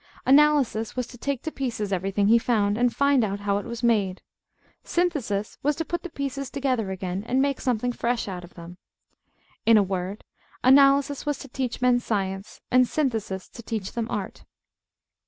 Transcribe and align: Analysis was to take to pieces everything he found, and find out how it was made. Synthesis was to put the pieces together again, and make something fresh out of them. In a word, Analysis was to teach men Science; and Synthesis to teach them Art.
Analysis 0.25 0.95
was 0.95 1.05
to 1.05 1.17
take 1.19 1.43
to 1.43 1.51
pieces 1.51 1.93
everything 1.93 2.27
he 2.27 2.39
found, 2.39 2.75
and 2.75 2.91
find 2.91 3.23
out 3.23 3.41
how 3.41 3.59
it 3.59 3.67
was 3.67 3.83
made. 3.83 4.23
Synthesis 4.83 5.59
was 5.61 5.75
to 5.75 5.85
put 5.85 6.01
the 6.01 6.09
pieces 6.09 6.49
together 6.49 6.89
again, 6.89 7.23
and 7.27 7.39
make 7.39 7.61
something 7.61 7.91
fresh 7.91 8.27
out 8.27 8.43
of 8.43 8.55
them. 8.55 8.79
In 9.63 9.77
a 9.77 9.83
word, 9.83 10.23
Analysis 10.63 11.27
was 11.27 11.37
to 11.37 11.47
teach 11.47 11.83
men 11.83 11.99
Science; 11.99 12.61
and 12.71 12.87
Synthesis 12.87 13.47
to 13.49 13.61
teach 13.61 13.91
them 13.91 14.07
Art. 14.09 14.43